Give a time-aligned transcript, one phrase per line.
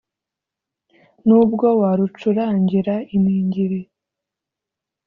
[1.27, 3.81] Nubwo warucurangira iningiri